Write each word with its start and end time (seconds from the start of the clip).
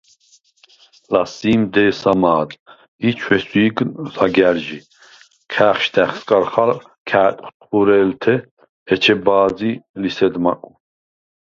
ლასი̄მ 1.11 1.61
დე̄სა 1.73 2.13
მა̄დ 2.21 2.49
ი 3.07 3.09
ჩვესუ̄̈გნ 3.17 3.89
ზაგა̈რჟი. 4.13 4.79
ქა̄̈ხშდა̈ხ 5.51 6.11
სკარხალ, 6.19 6.71
ქა̄̈ტვხ 7.09 7.49
თხუ̈რე̄ლთე. 7.59 8.35
ეჩე 8.93 9.15
ბა̄ზი 9.25 9.71
ლისედ 10.01 10.33
მაკუ. 10.43 10.69